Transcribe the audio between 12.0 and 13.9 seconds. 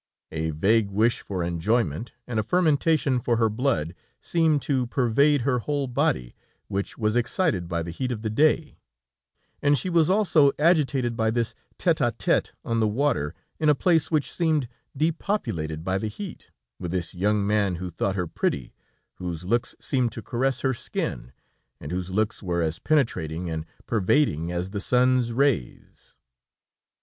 à tête on the water, in a